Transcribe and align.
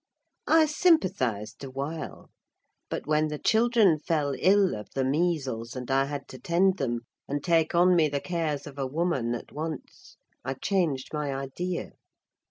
I 0.47 0.65
sympathised 0.65 1.63
a 1.63 1.69
while; 1.69 2.31
but 2.89 3.05
when 3.05 3.27
the 3.27 3.37
children 3.37 3.99
fell 3.99 4.33
ill 4.39 4.73
of 4.73 4.87
the 4.95 5.03
measles, 5.03 5.75
and 5.75 5.91
I 5.91 6.05
had 6.05 6.27
to 6.29 6.39
tend 6.39 6.77
them, 6.77 7.01
and 7.27 7.43
take 7.43 7.75
on 7.75 7.95
me 7.95 8.09
the 8.09 8.19
cares 8.19 8.65
of 8.65 8.79
a 8.79 8.87
woman 8.87 9.35
at 9.35 9.51
once, 9.51 10.17
I 10.43 10.55
changed 10.55 11.13
my 11.13 11.31
idea. 11.31 11.91